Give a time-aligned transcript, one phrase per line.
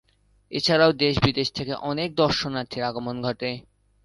[0.51, 3.49] এছাড়াও দেশ বিদেশ থেকেও অনেক দর্শনার্থীর আগমন ঘটে।